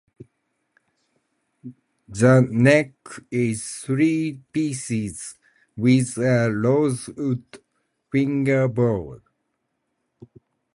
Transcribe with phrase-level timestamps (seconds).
[2.09, 2.93] The neck
[3.29, 5.35] is three pieces,
[5.77, 7.59] with a rosewood
[8.11, 9.21] fingerboard.